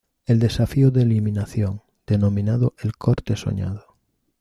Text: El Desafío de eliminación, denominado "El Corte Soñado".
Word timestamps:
El 0.25 0.39
Desafío 0.39 0.89
de 0.89 1.03
eliminación, 1.03 1.83
denominado 2.07 2.73
"El 2.81 2.95
Corte 2.97 3.35
Soñado". 3.35 3.97